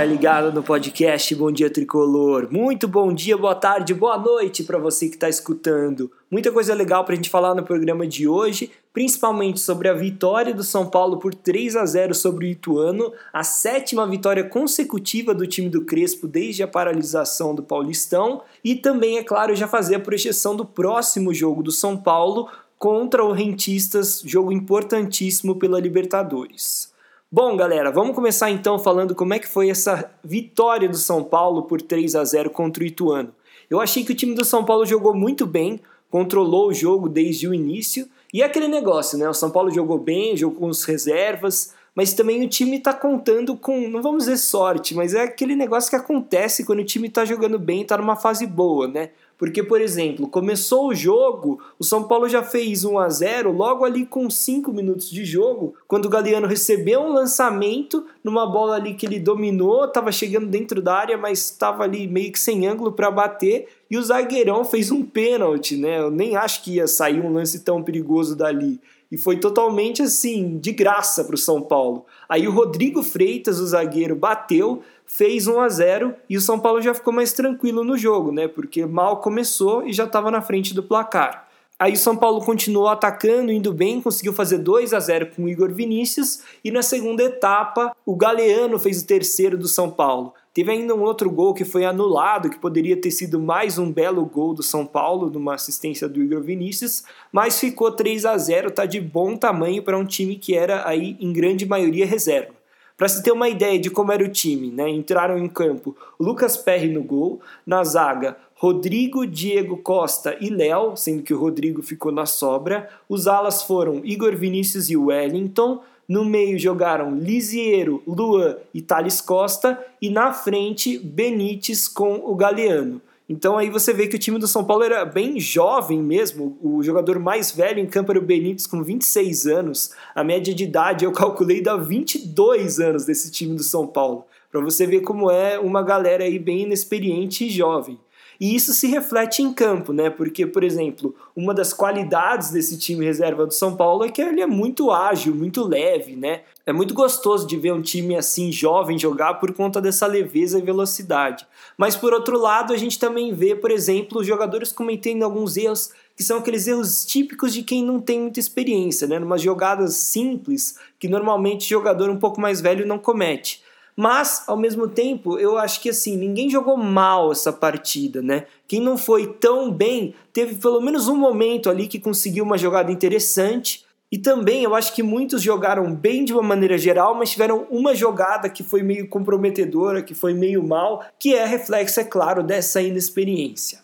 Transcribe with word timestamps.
galera 0.00 0.04
ligada 0.04 0.50
no 0.50 0.62
podcast 0.62 1.34
Bom 1.34 1.52
Dia 1.52 1.68
Tricolor. 1.68 2.48
Muito 2.50 2.88
bom 2.88 3.12
dia, 3.12 3.36
boa 3.36 3.54
tarde, 3.54 3.92
boa 3.92 4.16
noite 4.16 4.64
para 4.64 4.78
você 4.78 5.08
que 5.08 5.16
está 5.16 5.28
escutando. 5.28 6.10
Muita 6.30 6.50
coisa 6.50 6.74
legal 6.74 7.04
para 7.04 7.12
a 7.12 7.16
gente 7.16 7.28
falar 7.28 7.54
no 7.54 7.62
programa 7.62 8.06
de 8.06 8.26
hoje, 8.26 8.70
principalmente 8.94 9.60
sobre 9.60 9.88
a 9.88 9.92
vitória 9.92 10.54
do 10.54 10.64
São 10.64 10.88
Paulo 10.88 11.18
por 11.18 11.34
3 11.34 11.76
a 11.76 11.84
0 11.84 12.14
sobre 12.14 12.46
o 12.46 12.48
Ituano, 12.48 13.12
a 13.32 13.44
sétima 13.44 14.06
vitória 14.06 14.44
consecutiva 14.44 15.34
do 15.34 15.46
time 15.46 15.68
do 15.68 15.84
Crespo 15.84 16.26
desde 16.26 16.62
a 16.62 16.68
paralisação 16.68 17.54
do 17.54 17.62
Paulistão, 17.62 18.42
e 18.64 18.76
também, 18.76 19.18
é 19.18 19.22
claro, 19.22 19.54
já 19.54 19.68
fazer 19.68 19.96
a 19.96 20.00
projeção 20.00 20.56
do 20.56 20.64
próximo 20.64 21.34
jogo 21.34 21.62
do 21.62 21.72
São 21.72 21.96
Paulo 21.96 22.48
contra 22.78 23.22
o 23.22 23.32
Rentistas, 23.32 24.22
jogo 24.24 24.50
importantíssimo 24.50 25.56
pela 25.56 25.78
Libertadores. 25.78 26.89
Bom, 27.32 27.56
galera, 27.56 27.92
vamos 27.92 28.16
começar 28.16 28.50
então 28.50 28.76
falando 28.76 29.14
como 29.14 29.32
é 29.32 29.38
que 29.38 29.46
foi 29.46 29.70
essa 29.70 30.10
vitória 30.24 30.88
do 30.88 30.96
São 30.96 31.22
Paulo 31.22 31.62
por 31.62 31.80
3 31.80 32.16
a 32.16 32.24
0 32.24 32.50
contra 32.50 32.82
o 32.82 32.86
Ituano. 32.86 33.32
Eu 33.70 33.80
achei 33.80 34.02
que 34.02 34.10
o 34.10 34.16
time 34.16 34.34
do 34.34 34.44
São 34.44 34.64
Paulo 34.64 34.84
jogou 34.84 35.14
muito 35.14 35.46
bem, 35.46 35.78
controlou 36.10 36.66
o 36.66 36.74
jogo 36.74 37.08
desde 37.08 37.46
o 37.46 37.54
início, 37.54 38.08
e 38.34 38.42
é 38.42 38.46
aquele 38.46 38.66
negócio, 38.66 39.16
né? 39.16 39.28
O 39.28 39.32
São 39.32 39.48
Paulo 39.48 39.70
jogou 39.70 39.96
bem, 39.96 40.36
jogou 40.36 40.58
com 40.58 40.68
as 40.70 40.82
reservas, 40.82 41.72
mas 41.94 42.14
também 42.14 42.44
o 42.44 42.48
time 42.48 42.78
está 42.78 42.92
contando 42.92 43.56
com, 43.56 43.88
não 43.88 44.02
vamos 44.02 44.24
dizer 44.24 44.36
sorte, 44.36 44.92
mas 44.96 45.14
é 45.14 45.22
aquele 45.22 45.54
negócio 45.54 45.88
que 45.88 45.94
acontece 45.94 46.64
quando 46.64 46.80
o 46.80 46.84
time 46.84 47.06
está 47.06 47.24
jogando 47.24 47.60
bem, 47.60 47.82
está 47.82 47.96
numa 47.96 48.16
fase 48.16 48.44
boa, 48.44 48.88
né? 48.88 49.10
Porque, 49.40 49.62
por 49.62 49.80
exemplo, 49.80 50.28
começou 50.28 50.88
o 50.88 50.94
jogo, 50.94 51.58
o 51.78 51.82
São 51.82 52.02
Paulo 52.04 52.28
já 52.28 52.42
fez 52.42 52.84
1 52.84 52.98
a 52.98 53.08
0 53.08 53.50
logo 53.50 53.86
ali 53.86 54.04
com 54.04 54.28
5 54.28 54.70
minutos 54.70 55.08
de 55.08 55.24
jogo, 55.24 55.72
quando 55.88 56.04
o 56.04 56.08
Galeano 56.10 56.46
recebeu 56.46 57.00
um 57.00 57.14
lançamento 57.14 58.04
numa 58.22 58.46
bola 58.46 58.74
ali 58.74 58.92
que 58.92 59.06
ele 59.06 59.18
dominou, 59.18 59.86
estava 59.86 60.12
chegando 60.12 60.46
dentro 60.46 60.82
da 60.82 60.94
área, 60.94 61.16
mas 61.16 61.38
estava 61.46 61.84
ali 61.84 62.06
meio 62.06 62.30
que 62.30 62.38
sem 62.38 62.66
ângulo 62.66 62.92
para 62.92 63.10
bater, 63.10 63.66
e 63.90 63.96
o 63.96 64.02
zagueirão 64.02 64.62
fez 64.62 64.90
um 64.90 65.02
pênalti, 65.02 65.74
né? 65.74 66.00
Eu 66.00 66.10
nem 66.10 66.36
acho 66.36 66.62
que 66.62 66.74
ia 66.74 66.86
sair 66.86 67.22
um 67.22 67.32
lance 67.32 67.60
tão 67.60 67.82
perigoso 67.82 68.36
dali. 68.36 68.78
E 69.10 69.16
foi 69.16 69.38
totalmente 69.38 70.02
assim, 70.02 70.58
de 70.58 70.70
graça 70.70 71.24
para 71.24 71.34
o 71.34 71.38
São 71.38 71.60
Paulo. 71.60 72.06
Aí 72.28 72.46
o 72.46 72.52
Rodrigo 72.52 73.02
Freitas, 73.02 73.58
o 73.58 73.66
zagueiro, 73.66 74.14
bateu, 74.14 74.82
fez 75.04 75.48
1 75.48 75.60
a 75.60 75.68
0 75.68 76.14
e 76.28 76.36
o 76.36 76.40
São 76.40 76.60
Paulo 76.60 76.80
já 76.80 76.94
ficou 76.94 77.12
mais 77.12 77.32
tranquilo 77.32 77.82
no 77.82 77.98
jogo, 77.98 78.30
né? 78.30 78.46
Porque 78.46 78.86
mal 78.86 79.20
começou 79.20 79.84
e 79.84 79.92
já 79.92 80.04
estava 80.04 80.30
na 80.30 80.40
frente 80.40 80.72
do 80.72 80.82
placar. 80.82 81.49
Aí 81.80 81.94
o 81.94 81.96
São 81.96 82.14
Paulo 82.14 82.44
continuou 82.44 82.88
atacando, 82.88 83.50
indo 83.50 83.72
bem, 83.72 84.02
conseguiu 84.02 84.34
fazer 84.34 84.58
2 84.58 84.92
a 84.92 85.00
0 85.00 85.30
com 85.34 85.44
o 85.44 85.48
Igor 85.48 85.72
Vinícius 85.72 86.40
e 86.62 86.70
na 86.70 86.82
segunda 86.82 87.22
etapa 87.22 87.96
o 88.04 88.14
Galeano 88.14 88.78
fez 88.78 89.00
o 89.00 89.06
terceiro 89.06 89.56
do 89.56 89.66
São 89.66 89.90
Paulo. 89.90 90.34
Teve 90.52 90.72
ainda 90.72 90.94
um 90.94 91.00
outro 91.00 91.30
gol 91.30 91.54
que 91.54 91.64
foi 91.64 91.86
anulado, 91.86 92.50
que 92.50 92.58
poderia 92.58 93.00
ter 93.00 93.10
sido 93.10 93.40
mais 93.40 93.78
um 93.78 93.90
belo 93.90 94.26
gol 94.26 94.52
do 94.52 94.62
São 94.62 94.84
Paulo, 94.84 95.30
numa 95.30 95.54
assistência 95.54 96.06
do 96.06 96.22
Igor 96.22 96.42
Vinícius, 96.42 97.02
mas 97.32 97.58
ficou 97.58 97.90
3 97.90 98.26
a 98.26 98.36
0, 98.36 98.70
tá 98.72 98.84
de 98.84 99.00
bom 99.00 99.34
tamanho 99.34 99.82
para 99.82 99.96
um 99.96 100.04
time 100.04 100.36
que 100.36 100.54
era 100.54 100.86
aí 100.86 101.16
em 101.18 101.32
grande 101.32 101.64
maioria 101.64 102.04
reserva. 102.04 102.59
Para 103.00 103.08
se 103.08 103.22
ter 103.22 103.32
uma 103.32 103.48
ideia 103.48 103.78
de 103.78 103.88
como 103.88 104.12
era 104.12 104.22
o 104.22 104.28
time, 104.28 104.70
né? 104.70 104.86
entraram 104.90 105.38
em 105.38 105.48
campo 105.48 105.96
Lucas 106.20 106.58
Perry 106.58 106.90
no 106.90 107.02
gol, 107.02 107.40
na 107.64 107.82
zaga 107.82 108.36
Rodrigo, 108.54 109.26
Diego 109.26 109.78
Costa 109.78 110.36
e 110.38 110.50
Léo, 110.50 110.94
sendo 110.98 111.22
que 111.22 111.32
o 111.32 111.38
Rodrigo 111.40 111.82
ficou 111.82 112.12
na 112.12 112.26
sobra. 112.26 112.90
Os 113.08 113.26
alas 113.26 113.62
foram 113.62 114.02
Igor 114.04 114.36
Vinícius 114.36 114.90
e 114.90 114.98
Wellington. 114.98 115.82
No 116.06 116.26
meio 116.26 116.58
jogaram 116.58 117.14
Lisiero, 117.14 118.02
Luan 118.06 118.58
e 118.74 118.82
Thales 118.82 119.22
Costa. 119.22 119.82
E 119.98 120.10
na 120.10 120.34
frente, 120.34 120.98
Benítez 120.98 121.88
com 121.88 122.16
o 122.16 122.34
Galeano. 122.34 123.00
Então 123.32 123.56
aí 123.56 123.70
você 123.70 123.92
vê 123.92 124.08
que 124.08 124.16
o 124.16 124.18
time 124.18 124.40
do 124.40 124.48
São 124.48 124.64
Paulo 124.64 124.82
era 124.82 125.04
bem 125.04 125.38
jovem 125.38 126.02
mesmo. 126.02 126.58
O 126.60 126.82
jogador 126.82 127.20
mais 127.20 127.52
velho 127.52 127.78
em 127.78 127.86
campo 127.86 128.10
era 128.10 128.18
o 128.18 128.24
Benítez 128.24 128.66
com 128.66 128.82
26 128.82 129.46
anos. 129.46 129.92
A 130.16 130.24
média 130.24 130.52
de 130.52 130.64
idade 130.64 131.04
eu 131.04 131.12
calculei 131.14 131.62
dá 131.62 131.76
22 131.76 132.80
anos 132.80 133.04
desse 133.04 133.30
time 133.30 133.54
do 133.54 133.62
São 133.62 133.86
Paulo. 133.86 134.24
Para 134.50 134.60
você 134.60 134.84
ver 134.84 135.02
como 135.02 135.30
é 135.30 135.60
uma 135.60 135.80
galera 135.80 136.24
aí 136.24 136.40
bem 136.40 136.62
inexperiente 136.62 137.46
e 137.46 137.50
jovem. 137.50 138.00
E 138.40 138.54
isso 138.54 138.72
se 138.72 138.86
reflete 138.86 139.42
em 139.42 139.52
campo, 139.52 139.92
né? 139.92 140.08
Porque, 140.08 140.46
por 140.46 140.64
exemplo, 140.64 141.14
uma 141.36 141.52
das 141.52 141.74
qualidades 141.74 142.50
desse 142.50 142.78
time 142.78 143.04
reserva 143.04 143.46
do 143.46 143.52
São 143.52 143.76
Paulo 143.76 144.02
é 144.02 144.08
que 144.08 144.22
ele 144.22 144.40
é 144.40 144.46
muito 144.46 144.90
ágil, 144.90 145.34
muito 145.34 145.62
leve, 145.62 146.16
né? 146.16 146.40
É 146.64 146.72
muito 146.72 146.94
gostoso 146.94 147.46
de 147.46 147.58
ver 147.58 147.72
um 147.74 147.82
time 147.82 148.16
assim 148.16 148.50
jovem 148.50 148.98
jogar 148.98 149.34
por 149.34 149.52
conta 149.52 149.78
dessa 149.78 150.06
leveza 150.06 150.58
e 150.58 150.62
velocidade. 150.62 151.46
Mas 151.76 151.96
por 151.96 152.14
outro 152.14 152.38
lado, 152.38 152.72
a 152.72 152.78
gente 152.78 152.98
também 152.98 153.34
vê, 153.34 153.54
por 153.54 153.70
exemplo, 153.70 154.20
os 154.20 154.26
jogadores 154.26 154.72
cometendo 154.72 155.22
alguns 155.22 155.58
erros 155.58 155.90
que 156.16 156.24
são 156.24 156.38
aqueles 156.38 156.66
erros 156.66 157.04
típicos 157.04 157.52
de 157.52 157.62
quem 157.62 157.84
não 157.84 158.00
tem 158.00 158.20
muita 158.20 158.40
experiência, 158.40 159.06
né? 159.06 159.18
Numas 159.18 159.42
jogadas 159.42 159.96
simples 159.96 160.78
que 160.98 161.08
normalmente 161.08 161.68
jogador 161.68 162.08
um 162.08 162.18
pouco 162.18 162.40
mais 162.40 162.62
velho 162.62 162.86
não 162.86 162.98
comete. 162.98 163.62
Mas, 164.00 164.44
ao 164.46 164.56
mesmo 164.56 164.88
tempo, 164.88 165.38
eu 165.38 165.58
acho 165.58 165.78
que 165.82 165.90
assim, 165.90 166.16
ninguém 166.16 166.48
jogou 166.48 166.74
mal 166.74 167.30
essa 167.30 167.52
partida, 167.52 168.22
né? 168.22 168.46
Quem 168.66 168.80
não 168.80 168.96
foi 168.96 169.26
tão 169.26 169.70
bem, 169.70 170.14
teve 170.32 170.54
pelo 170.54 170.80
menos 170.80 171.06
um 171.06 171.14
momento 171.14 171.68
ali 171.68 171.86
que 171.86 172.00
conseguiu 172.00 172.42
uma 172.42 172.56
jogada 172.56 172.90
interessante. 172.90 173.84
E 174.10 174.16
também 174.16 174.64
eu 174.64 174.74
acho 174.74 174.94
que 174.94 175.02
muitos 175.02 175.42
jogaram 175.42 175.94
bem 175.94 176.24
de 176.24 176.32
uma 176.32 176.42
maneira 176.42 176.78
geral, 176.78 177.14
mas 177.14 177.32
tiveram 177.32 177.66
uma 177.70 177.94
jogada 177.94 178.48
que 178.48 178.62
foi 178.62 178.82
meio 178.82 179.06
comprometedora, 179.06 180.02
que 180.02 180.14
foi 180.14 180.32
meio 180.32 180.66
mal, 180.66 181.04
que 181.18 181.34
é 181.34 181.44
reflexo, 181.44 182.00
é 182.00 182.04
claro, 182.04 182.42
dessa 182.42 182.80
inexperiência. 182.80 183.80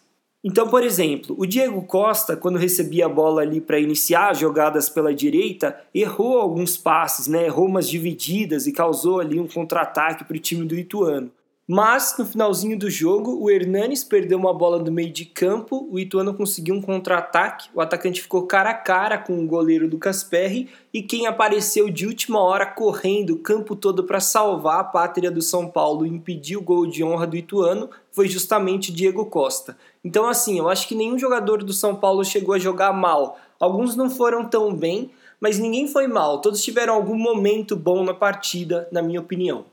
Então, 0.49 0.69
por 0.69 0.85
exemplo, 0.85 1.35
o 1.37 1.45
Diego 1.45 1.83
Costa, 1.83 2.37
quando 2.37 2.57
recebia 2.57 3.07
a 3.07 3.09
bola 3.09 3.43
ali 3.43 3.61
para 3.61 3.81
iniciar 3.81 4.31
as 4.31 4.39
jogadas 4.39 4.89
pela 4.89 5.13
direita, 5.13 5.77
errou 5.93 6.39
alguns 6.39 6.77
passes, 6.77 7.27
né? 7.27 7.47
errou 7.47 7.67
umas 7.67 7.89
divididas 7.89 8.65
e 8.69 8.73
causou 8.73 9.19
ali 9.19 9.41
um 9.41 9.49
contra-ataque 9.49 10.23
para 10.23 10.37
o 10.37 10.39
time 10.39 10.65
do 10.65 10.77
Ituano. 10.77 11.33
Mas 11.69 12.15
no 12.17 12.25
finalzinho 12.25 12.79
do 12.79 12.89
jogo, 12.89 13.43
o 13.43 13.51
Hernanes 13.51 14.05
perdeu 14.05 14.39
uma 14.39 14.55
bola 14.55 14.79
do 14.79 14.93
meio 14.93 15.13
de 15.13 15.25
campo, 15.25 15.89
o 15.91 15.99
Ituano 15.99 16.33
conseguiu 16.33 16.77
um 16.77 16.81
contra-ataque, 16.81 17.69
o 17.75 17.81
atacante 17.81 18.23
ficou 18.23 18.47
cara 18.47 18.71
a 18.71 18.75
cara 18.75 19.19
com 19.19 19.43
o 19.43 19.47
goleiro 19.49 19.89
Lucas 19.89 20.23
Perry 20.23 20.69
e 20.95 21.03
quem 21.03 21.27
apareceu 21.27 21.91
de 21.91 22.07
última 22.07 22.41
hora 22.41 22.67
correndo 22.67 23.31
o 23.31 23.41
campo 23.41 23.75
todo 23.75 24.05
para 24.05 24.21
salvar 24.21 24.79
a 24.79 24.85
pátria 24.85 25.29
do 25.29 25.43
São 25.43 25.67
Paulo 25.69 26.07
e 26.07 26.09
impedir 26.09 26.57
o 26.57 26.63
gol 26.63 26.87
de 26.87 27.03
honra 27.03 27.27
do 27.27 27.37
Ituano 27.37 27.91
foi 28.13 28.29
justamente 28.29 28.93
Diego 28.93 29.27
Costa. 29.27 29.77
Então 30.05 30.29
assim, 30.29 30.61
eu 30.61 30.69
acho 30.69 30.87
que 30.87 30.95
nenhum 30.95 31.19
jogador 31.19 31.65
do 31.65 31.73
São 31.73 31.97
Paulo 31.97 32.25
chegou 32.25 32.55
a 32.55 32.61
jogar 32.61 32.93
mal. 32.93 33.41
Alguns 33.59 33.97
não 33.97 34.09
foram 34.09 34.49
tão 34.49 34.73
bem, 34.73 35.11
mas 35.41 35.59
ninguém 35.59 35.89
foi 35.89 36.07
mal. 36.07 36.41
Todos 36.41 36.63
tiveram 36.63 36.95
algum 36.95 37.19
momento 37.19 37.75
bom 37.75 38.05
na 38.05 38.15
partida, 38.15 38.89
na 38.93 39.03
minha 39.03 39.19
opinião. 39.19 39.65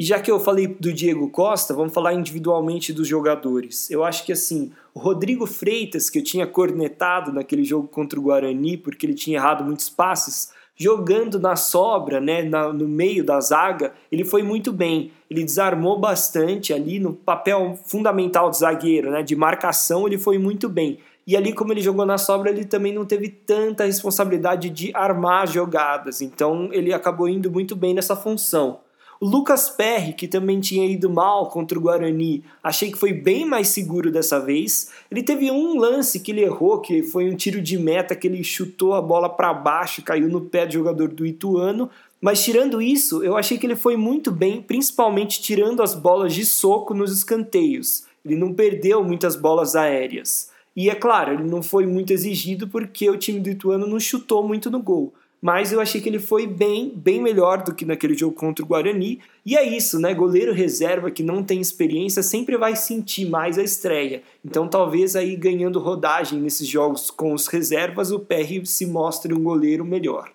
E 0.00 0.02
já 0.02 0.18
que 0.18 0.30
eu 0.30 0.40
falei 0.40 0.66
do 0.66 0.90
Diego 0.94 1.28
Costa, 1.28 1.74
vamos 1.74 1.92
falar 1.92 2.14
individualmente 2.14 2.90
dos 2.90 3.06
jogadores. 3.06 3.90
Eu 3.90 4.02
acho 4.02 4.24
que 4.24 4.32
assim, 4.32 4.72
o 4.94 4.98
Rodrigo 4.98 5.46
Freitas, 5.46 6.08
que 6.08 6.18
eu 6.18 6.24
tinha 6.24 6.46
cornetado 6.46 7.30
naquele 7.30 7.62
jogo 7.64 7.86
contra 7.86 8.18
o 8.18 8.22
Guarani, 8.22 8.78
porque 8.78 9.04
ele 9.04 9.12
tinha 9.12 9.36
errado 9.36 9.62
muitos 9.62 9.90
passes, 9.90 10.52
jogando 10.74 11.38
na 11.38 11.54
sobra, 11.54 12.18
né, 12.18 12.42
na, 12.42 12.72
no 12.72 12.88
meio 12.88 13.22
da 13.22 13.38
zaga, 13.42 13.92
ele 14.10 14.24
foi 14.24 14.42
muito 14.42 14.72
bem. 14.72 15.12
Ele 15.28 15.44
desarmou 15.44 16.00
bastante 16.00 16.72
ali 16.72 16.98
no 16.98 17.12
papel 17.12 17.78
fundamental 17.84 18.48
do 18.48 18.56
zagueiro, 18.56 19.10
né, 19.10 19.22
de 19.22 19.36
marcação, 19.36 20.06
ele 20.06 20.16
foi 20.16 20.38
muito 20.38 20.66
bem. 20.66 20.98
E 21.26 21.36
ali, 21.36 21.52
como 21.52 21.74
ele 21.74 21.82
jogou 21.82 22.06
na 22.06 22.16
sobra, 22.16 22.48
ele 22.48 22.64
também 22.64 22.94
não 22.94 23.04
teve 23.04 23.28
tanta 23.28 23.84
responsabilidade 23.84 24.70
de 24.70 24.92
armar 24.94 25.46
jogadas. 25.46 26.22
Então, 26.22 26.70
ele 26.72 26.90
acabou 26.90 27.28
indo 27.28 27.50
muito 27.50 27.76
bem 27.76 27.92
nessa 27.92 28.16
função. 28.16 28.80
Lucas 29.22 29.68
Perry, 29.68 30.14
que 30.14 30.26
também 30.26 30.60
tinha 30.60 30.86
ido 30.86 31.10
mal 31.10 31.50
contra 31.50 31.78
o 31.78 31.82
Guarani, 31.82 32.42
achei 32.64 32.90
que 32.90 32.96
foi 32.96 33.12
bem 33.12 33.44
mais 33.44 33.68
seguro 33.68 34.10
dessa 34.10 34.40
vez. 34.40 34.90
Ele 35.10 35.22
teve 35.22 35.50
um 35.50 35.78
lance 35.78 36.20
que 36.20 36.30
ele 36.30 36.40
errou, 36.40 36.80
que 36.80 37.02
foi 37.02 37.30
um 37.30 37.36
tiro 37.36 37.60
de 37.60 37.78
meta 37.78 38.16
que 38.16 38.26
ele 38.26 38.42
chutou 38.42 38.94
a 38.94 39.02
bola 39.02 39.28
para 39.28 39.52
baixo, 39.52 40.02
caiu 40.02 40.26
no 40.26 40.40
pé 40.40 40.64
do 40.64 40.72
jogador 40.72 41.08
do 41.08 41.26
Ituano. 41.26 41.90
Mas 42.18 42.42
tirando 42.42 42.80
isso, 42.80 43.22
eu 43.22 43.36
achei 43.36 43.58
que 43.58 43.66
ele 43.66 43.76
foi 43.76 43.94
muito 43.94 44.30
bem, 44.30 44.62
principalmente 44.62 45.42
tirando 45.42 45.82
as 45.82 45.94
bolas 45.94 46.32
de 46.32 46.46
soco 46.46 46.94
nos 46.94 47.12
escanteios. 47.12 48.04
Ele 48.24 48.36
não 48.36 48.54
perdeu 48.54 49.04
muitas 49.04 49.36
bolas 49.36 49.76
aéreas. 49.76 50.50
E 50.74 50.88
é 50.88 50.94
claro, 50.94 51.34
ele 51.34 51.44
não 51.44 51.62
foi 51.62 51.84
muito 51.84 52.10
exigido 52.10 52.68
porque 52.68 53.10
o 53.10 53.18
time 53.18 53.38
do 53.38 53.50
Ituano 53.50 53.86
não 53.86 54.00
chutou 54.00 54.46
muito 54.48 54.70
no 54.70 54.80
gol 54.80 55.12
mas 55.40 55.72
eu 55.72 55.80
achei 55.80 56.00
que 56.00 56.08
ele 56.08 56.18
foi 56.18 56.46
bem, 56.46 56.92
bem 56.94 57.20
melhor 57.20 57.62
do 57.62 57.74
que 57.74 57.84
naquele 57.84 58.14
jogo 58.14 58.34
contra 58.34 58.64
o 58.64 58.68
Guarani. 58.68 59.20
E 59.44 59.56
é 59.56 59.64
isso, 59.66 59.98
né? 59.98 60.12
Goleiro 60.12 60.52
reserva 60.52 61.10
que 61.10 61.22
não 61.22 61.42
tem 61.42 61.60
experiência 61.60 62.22
sempre 62.22 62.56
vai 62.56 62.76
sentir 62.76 63.28
mais 63.28 63.58
a 63.58 63.62
estreia. 63.62 64.22
Então, 64.44 64.68
talvez 64.68 65.16
aí 65.16 65.34
ganhando 65.36 65.78
rodagem 65.78 66.38
nesses 66.38 66.68
jogos 66.68 67.10
com 67.10 67.32
os 67.32 67.46
reservas, 67.46 68.10
o 68.10 68.20
PR 68.20 68.64
se 68.64 68.84
mostre 68.84 69.32
um 69.32 69.42
goleiro 69.42 69.84
melhor. 69.84 70.30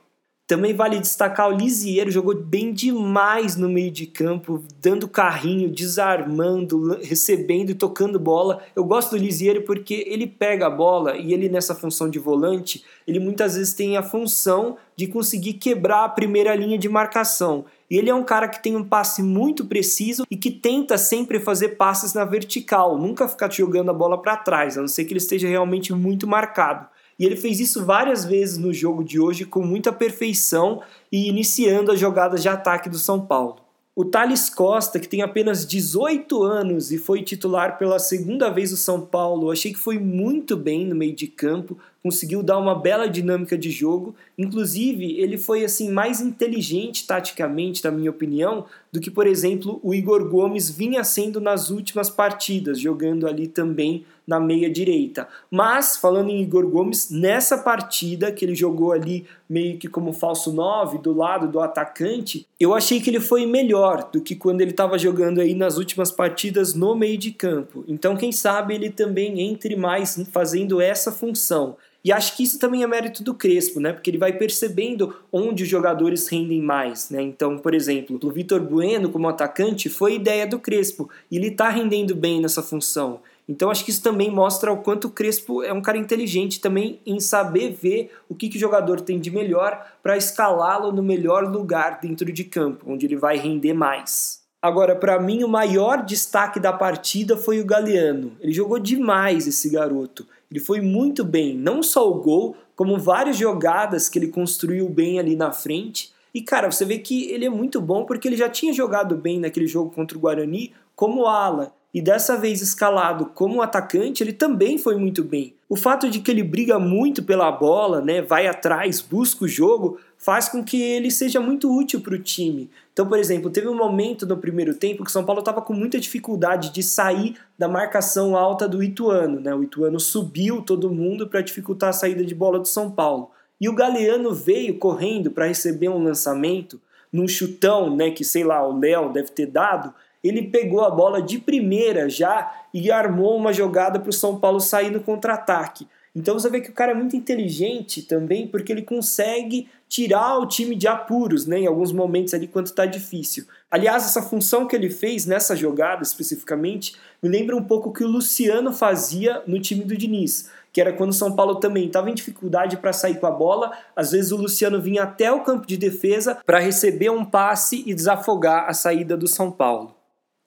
Também 0.47 0.75
vale 0.75 0.99
destacar 0.99 1.49
o 1.49 1.57
Lisieiro, 1.57 2.11
jogou 2.11 2.35
bem 2.35 2.71
demais 2.71 3.55
no 3.55 3.67
meio 3.67 3.89
de 3.89 4.05
campo, 4.05 4.63
dando 4.79 5.07
carrinho, 5.07 5.71
desarmando, 5.71 6.99
recebendo 7.01 7.71
e 7.71 7.73
tocando 7.73 8.19
bola. 8.19 8.61
Eu 8.75 8.83
gosto 8.83 9.11
do 9.11 9.17
Lisieiro 9.17 9.63
porque 9.63 10.05
ele 10.07 10.27
pega 10.27 10.67
a 10.67 10.69
bola 10.69 11.17
e 11.17 11.33
ele 11.33 11.49
nessa 11.49 11.73
função 11.73 12.07
de 12.07 12.19
volante, 12.19 12.83
ele 13.07 13.19
muitas 13.19 13.55
vezes 13.55 13.73
tem 13.73 13.97
a 13.97 14.03
função 14.03 14.77
de 14.95 15.07
conseguir 15.07 15.53
quebrar 15.53 16.05
a 16.05 16.09
primeira 16.09 16.55
linha 16.55 16.77
de 16.77 16.87
marcação. 16.87 17.65
E 17.89 17.97
ele 17.97 18.11
é 18.11 18.15
um 18.15 18.23
cara 18.23 18.47
que 18.47 18.61
tem 18.61 18.75
um 18.75 18.83
passe 18.83 19.23
muito 19.23 19.65
preciso 19.65 20.27
e 20.29 20.37
que 20.37 20.51
tenta 20.51 20.95
sempre 20.95 21.39
fazer 21.39 21.69
passes 21.69 22.13
na 22.13 22.23
vertical, 22.23 22.99
nunca 22.99 23.27
ficar 23.27 23.51
jogando 23.51 23.89
a 23.89 23.93
bola 23.93 24.21
para 24.21 24.37
trás, 24.37 24.77
a 24.77 24.81
não 24.81 24.87
ser 24.87 25.05
que 25.05 25.13
ele 25.13 25.19
esteja 25.19 25.47
realmente 25.47 25.91
muito 25.91 26.27
marcado. 26.27 26.87
E 27.17 27.25
ele 27.25 27.35
fez 27.35 27.59
isso 27.59 27.85
várias 27.85 28.25
vezes 28.25 28.57
no 28.57 28.73
jogo 28.73 29.03
de 29.03 29.19
hoje 29.19 29.45
com 29.45 29.61
muita 29.61 29.91
perfeição 29.93 30.81
e 31.11 31.29
iniciando 31.29 31.91
as 31.91 31.99
jogadas 31.99 32.41
de 32.41 32.49
ataque 32.49 32.89
do 32.89 32.99
São 32.99 33.21
Paulo. 33.21 33.57
O 33.95 34.03
Thales 34.03 34.49
Costa, 34.49 34.99
que 34.99 35.07
tem 35.07 35.21
apenas 35.21 35.65
18 35.65 36.43
anos 36.43 36.91
e 36.91 36.97
foi 36.97 37.21
titular 37.21 37.77
pela 37.77 37.97
segunda 37.97 38.49
vez 38.49 38.71
do 38.71 38.75
São 38.75 38.99
Paulo, 38.99 39.49
achei 39.49 39.71
que 39.71 39.79
foi 39.79 39.97
muito 39.97 40.57
bem 40.57 40.85
no 40.85 40.93
meio 40.93 41.15
de 41.15 41.27
campo, 41.27 41.77
conseguiu 42.03 42.43
dar 42.43 42.57
uma 42.57 42.75
bela 42.75 43.07
dinâmica 43.07 43.57
de 43.57 43.71
jogo. 43.71 44.13
Inclusive, 44.37 45.19
ele 45.19 45.37
foi 45.37 45.63
assim 45.63 45.89
mais 45.89 46.19
inteligente 46.19 47.07
taticamente, 47.07 47.83
na 47.83 47.91
minha 47.91 48.09
opinião, 48.11 48.65
do 48.91 48.99
que, 48.99 49.09
por 49.09 49.27
exemplo, 49.27 49.79
o 49.83 49.93
Igor 49.93 50.27
Gomes 50.29 50.69
vinha 50.69 51.03
sendo 51.03 51.39
nas 51.39 51.69
últimas 51.69 52.09
partidas, 52.09 52.79
jogando 52.79 53.27
ali 53.27 53.47
também 53.47 54.05
na 54.27 54.39
meia 54.39 54.69
direita. 54.69 55.27
Mas, 55.51 55.97
falando 55.97 56.29
em 56.29 56.41
Igor 56.41 56.67
Gomes, 56.67 57.09
nessa 57.09 57.57
partida 57.59 58.31
que 58.31 58.43
ele 58.43 58.55
jogou 58.55 58.91
ali 58.91 59.25
meio 59.47 59.77
que 59.77 59.87
como 59.87 60.11
falso 60.11 60.51
9, 60.51 60.97
do 60.97 61.13
lado 61.13 61.47
do 61.47 61.59
atacante, 61.59 62.47
eu 62.59 62.73
achei 62.73 62.99
que 62.99 63.09
ele 63.09 63.19
foi 63.19 63.45
melhor 63.45 64.09
do 64.11 64.19
que 64.19 64.35
quando 64.35 64.61
ele 64.61 64.71
estava 64.71 64.97
jogando 64.97 65.39
aí 65.39 65.53
nas 65.53 65.77
últimas 65.77 66.11
partidas 66.11 66.73
no 66.73 66.95
meio 66.95 67.17
de 67.17 67.31
campo. 67.31 67.83
Então, 67.87 68.17
quem 68.17 68.31
sabe 68.31 68.73
ele 68.73 68.89
também 68.89 69.41
entre 69.41 69.75
mais 69.75 70.19
fazendo 70.31 70.81
essa 70.81 71.11
função. 71.11 71.77
E 72.05 72.11
acho 72.11 72.37
que 72.37 72.43
isso 72.43 72.59
também 72.59 72.83
é 72.83 72.87
mérito 72.87 73.23
do 73.23 73.33
Crespo, 73.33 73.79
né? 73.79 73.91
Porque 73.91 74.11
ele 74.11 74.19
vai 74.19 74.31
percebendo 74.31 75.15
onde 75.31 75.63
os 75.63 75.69
jogadores 75.69 76.27
rendem 76.27 76.61
mais, 76.61 77.09
né? 77.09 77.19
Então, 77.19 77.57
por 77.57 77.73
exemplo, 77.73 78.19
o 78.21 78.29
Vitor 78.29 78.61
Bueno 78.61 79.09
como 79.09 79.27
atacante 79.27 79.89
foi 79.89 80.13
ideia 80.13 80.45
do 80.45 80.59
Crespo 80.59 81.09
e 81.31 81.37
ele 81.37 81.47
está 81.47 81.67
rendendo 81.67 82.13
bem 82.13 82.39
nessa 82.39 82.61
função. 82.61 83.21
Então 83.49 83.71
acho 83.71 83.83
que 83.83 83.89
isso 83.89 84.03
também 84.03 84.29
mostra 84.29 84.71
o 84.71 84.83
quanto 84.83 85.07
o 85.07 85.09
Crespo 85.09 85.63
é 85.63 85.73
um 85.73 85.81
cara 85.81 85.97
inteligente 85.97 86.61
também 86.61 86.99
em 87.07 87.19
saber 87.19 87.71
ver 87.71 88.11
o 88.29 88.35
que, 88.35 88.49
que 88.49 88.57
o 88.57 88.59
jogador 88.59 89.01
tem 89.01 89.19
de 89.19 89.31
melhor 89.31 89.83
para 90.03 90.15
escalá-lo 90.15 90.91
no 90.91 91.01
melhor 91.01 91.51
lugar 91.51 91.99
dentro 91.99 92.31
de 92.31 92.43
campo, 92.43 92.85
onde 92.87 93.07
ele 93.07 93.15
vai 93.15 93.37
render 93.37 93.73
mais. 93.73 94.44
Agora, 94.65 94.95
para 94.95 95.19
mim, 95.19 95.43
o 95.43 95.47
maior 95.47 96.03
destaque 96.03 96.59
da 96.59 96.73
partida 96.73 97.37
foi 97.37 97.61
o 97.61 97.65
Galeano. 97.65 98.31
Ele 98.41 98.51
jogou 98.51 98.79
demais 98.79 99.45
esse 99.45 99.69
garoto. 99.69 100.25
Ele 100.49 100.59
foi 100.59 100.81
muito 100.81 101.23
bem, 101.23 101.55
não 101.55 101.83
só 101.83 102.09
o 102.09 102.15
gol, 102.15 102.57
como 102.75 102.97
várias 102.97 103.37
jogadas 103.37 104.09
que 104.09 104.17
ele 104.17 104.29
construiu 104.29 104.89
bem 104.89 105.19
ali 105.19 105.35
na 105.35 105.51
frente. 105.51 106.11
E 106.33 106.41
cara, 106.41 106.71
você 106.71 106.83
vê 106.83 106.97
que 106.97 107.29
ele 107.29 107.45
é 107.45 107.49
muito 107.49 107.79
bom 107.79 108.05
porque 108.05 108.27
ele 108.27 108.35
já 108.35 108.49
tinha 108.49 108.73
jogado 108.73 109.15
bem 109.15 109.39
naquele 109.39 109.67
jogo 109.67 109.91
contra 109.91 110.17
o 110.17 110.21
Guarani 110.21 110.73
como 110.95 111.27
ala 111.27 111.71
e 111.93 112.01
dessa 112.01 112.35
vez 112.35 112.59
escalado 112.59 113.27
como 113.35 113.61
atacante, 113.61 114.23
ele 114.23 114.33
também 114.33 114.79
foi 114.79 114.97
muito 114.97 115.23
bem. 115.23 115.54
O 115.67 115.75
fato 115.75 116.09
de 116.09 116.19
que 116.19 116.29
ele 116.29 116.43
briga 116.43 116.77
muito 116.77 117.23
pela 117.23 117.51
bola, 117.51 117.99
né, 117.99 118.21
vai 118.21 118.45
atrás, 118.45 119.01
busca 119.01 119.45
o 119.45 119.47
jogo, 119.47 119.99
faz 120.15 120.47
com 120.47 120.63
que 120.63 120.79
ele 120.79 121.09
seja 121.09 121.39
muito 121.39 121.75
útil 121.75 122.01
para 122.01 122.13
o 122.13 122.21
time. 122.21 122.69
Então, 122.93 123.07
por 123.07 123.17
exemplo, 123.17 123.49
teve 123.49 123.67
um 123.67 123.75
momento 123.75 124.27
no 124.27 124.37
primeiro 124.37 124.75
tempo 124.75 125.03
que 125.03 125.09
o 125.09 125.11
São 125.11 125.25
Paulo 125.25 125.39
estava 125.39 125.63
com 125.63 125.73
muita 125.73 125.99
dificuldade 125.99 126.71
de 126.71 126.83
sair 126.83 127.35
da 127.57 127.67
marcação 127.67 128.37
alta 128.37 128.67
do 128.67 128.83
Ituano. 128.83 129.39
Né? 129.39 129.55
O 129.55 129.63
Ituano 129.63 129.99
subiu 129.99 130.61
todo 130.61 130.91
mundo 130.91 131.27
para 131.27 131.41
dificultar 131.41 131.89
a 131.89 131.93
saída 131.93 132.23
de 132.23 132.35
bola 132.35 132.59
do 132.59 132.67
São 132.67 132.91
Paulo. 132.91 133.31
E 133.59 133.67
o 133.67 133.73
Galeano 133.73 134.33
veio 134.33 134.77
correndo 134.77 135.31
para 135.31 135.47
receber 135.47 135.89
um 135.89 136.03
lançamento 136.03 136.79
num 137.11 137.27
chutão, 137.27 137.95
né, 137.95 138.11
que 138.11 138.25
sei 138.25 138.43
lá, 138.43 138.67
o 138.67 138.77
Léo 138.77 139.13
deve 139.13 139.29
ter 139.29 139.45
dado, 139.45 139.93
ele 140.27 140.43
pegou 140.43 140.81
a 140.81 140.89
bola 140.89 141.21
de 141.21 141.39
primeira 141.39 142.09
já 142.09 142.51
e 142.73 142.91
armou 142.91 143.37
uma 143.37 143.53
jogada 143.53 143.99
para 143.99 144.09
o 144.09 144.13
São 144.13 144.39
Paulo 144.39 144.59
sair 144.59 144.91
no 144.91 144.99
contra-ataque. 144.99 145.87
Então 146.15 146.39
você 146.39 146.49
vê 146.49 146.61
que 146.61 146.69
o 146.69 146.73
cara 146.73 146.93
é 146.93 146.95
muito 146.95 147.17
inteligente 147.17 148.01
também, 148.01 148.47
porque 148.47 148.71
ele 148.71 148.81
consegue 148.81 149.67
tirar 149.89 150.39
o 150.39 150.47
time 150.47 150.73
de 150.73 150.87
apuros, 150.87 151.45
né, 151.45 151.59
em 151.59 151.67
alguns 151.67 151.91
momentos 151.91 152.33
ali 152.33 152.47
quando 152.47 152.67
está 152.67 152.85
difícil. 152.85 153.45
Aliás, 153.69 154.05
essa 154.05 154.21
função 154.21 154.65
que 154.65 154.75
ele 154.75 154.89
fez 154.89 155.25
nessa 155.25 155.55
jogada 155.55 156.03
especificamente 156.03 156.95
me 157.21 157.27
lembra 157.27 157.55
um 157.55 157.63
pouco 157.63 157.89
o 157.89 157.93
que 157.93 158.03
o 158.03 158.07
Luciano 158.07 158.71
fazia 158.71 159.43
no 159.45 159.59
time 159.59 159.83
do 159.83 159.97
Diniz, 159.97 160.49
que 160.71 160.79
era 160.79 160.93
quando 160.93 161.11
o 161.11 161.13
São 161.13 161.35
Paulo 161.35 161.55
também 161.55 161.87
estava 161.87 162.09
em 162.09 162.13
dificuldade 162.13 162.77
para 162.77 162.93
sair 162.93 163.19
com 163.19 163.27
a 163.27 163.31
bola, 163.31 163.71
às 163.93 164.11
vezes 164.11 164.31
o 164.31 164.37
Luciano 164.37 164.81
vinha 164.81 165.03
até 165.03 165.31
o 165.31 165.43
campo 165.43 165.67
de 165.67 165.75
defesa 165.75 166.37
para 166.45 166.59
receber 166.59 167.09
um 167.09 167.25
passe 167.25 167.83
e 167.85 167.93
desafogar 167.93 168.69
a 168.69 168.73
saída 168.73 169.17
do 169.17 169.27
São 169.27 169.51
Paulo. 169.51 169.94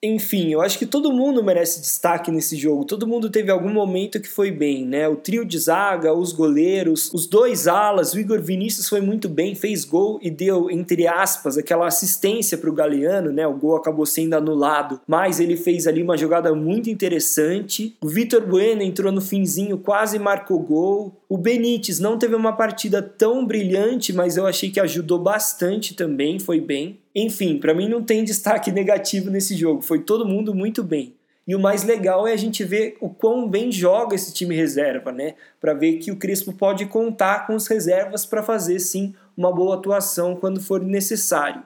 Enfim, 0.01 0.53
eu 0.53 0.61
acho 0.61 0.79
que 0.79 0.85
todo 0.85 1.11
mundo 1.11 1.43
merece 1.43 1.81
destaque 1.81 2.31
nesse 2.31 2.55
jogo. 2.55 2.85
Todo 2.85 3.05
mundo 3.05 3.29
teve 3.29 3.51
algum 3.51 3.73
momento 3.73 4.21
que 4.21 4.29
foi 4.29 4.49
bem, 4.49 4.85
né? 4.85 5.09
O 5.09 5.17
trio 5.17 5.43
de 5.43 5.59
zaga, 5.59 6.13
os 6.13 6.31
goleiros, 6.31 7.13
os 7.13 7.27
dois 7.27 7.67
alas, 7.67 8.13
o 8.13 8.19
Igor 8.19 8.41
Vinícius 8.41 8.87
foi 8.87 9.01
muito 9.01 9.27
bem, 9.27 9.55
fez 9.55 9.83
gol 9.83 10.17
e 10.21 10.31
deu, 10.31 10.71
entre 10.71 11.05
aspas, 11.05 11.57
aquela 11.57 11.85
assistência 11.85 12.57
para 12.57 12.69
o 12.69 12.73
Galeano, 12.73 13.33
né? 13.33 13.45
O 13.45 13.57
gol 13.57 13.75
acabou 13.75 14.05
sendo 14.05 14.35
anulado, 14.35 15.01
mas 15.05 15.41
ele 15.41 15.57
fez 15.57 15.85
ali 15.85 16.01
uma 16.01 16.17
jogada 16.17 16.55
muito 16.55 16.89
interessante. 16.89 17.97
O 18.01 18.07
Vitor 18.07 18.47
Bueno 18.47 18.81
entrou 18.81 19.11
no 19.11 19.19
finzinho, 19.19 19.77
quase 19.77 20.17
marcou 20.17 20.59
gol. 20.59 21.18
O 21.29 21.37
Benítez 21.37 21.99
não 21.99 22.17
teve 22.17 22.33
uma 22.33 22.53
partida 22.53 23.03
tão 23.03 23.45
brilhante, 23.45 24.11
mas 24.11 24.35
eu 24.35 24.47
achei 24.47 24.71
que 24.71 24.79
ajudou 24.79 25.19
bastante 25.19 25.93
também, 25.93 26.39
foi 26.39 26.59
bem. 26.59 26.99
Enfim, 27.13 27.59
para 27.59 27.71
mim 27.71 27.87
não 27.87 28.01
tem 28.01 28.23
destaque 28.23 28.71
negativo 28.73 29.29
nesse 29.29 29.55
jogo, 29.55 29.83
foi 29.83 29.99
todo 29.99 30.25
mundo 30.25 30.55
muito 30.55 30.83
bem. 30.83 31.13
E 31.47 31.55
o 31.55 31.59
mais 31.59 31.83
legal 31.83 32.27
é 32.27 32.33
a 32.33 32.37
gente 32.37 32.63
ver 32.63 32.97
o 32.99 33.09
quão 33.09 33.47
bem 33.47 33.71
joga 33.71 34.15
esse 34.15 34.33
time 34.33 34.55
reserva, 34.55 35.11
né? 35.11 35.35
Para 35.61 35.75
ver 35.75 35.97
que 35.97 36.11
o 36.11 36.15
Crespo 36.15 36.51
pode 36.51 36.87
contar 36.87 37.45
com 37.45 37.55
os 37.55 37.67
reservas 37.67 38.25
para 38.25 38.41
fazer 38.41 38.79
sim 38.79 39.13
uma 39.37 39.53
boa 39.53 39.75
atuação 39.75 40.35
quando 40.35 40.59
for 40.59 40.81
necessário. 40.81 41.61